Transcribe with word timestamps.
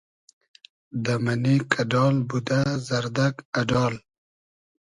دۂ 1.03 1.13
مئنې 1.25 1.55
کئۮال 1.71 2.15
بودۂ 2.27 2.61
زئردئگ 2.87 3.35
اۮال 3.59 3.93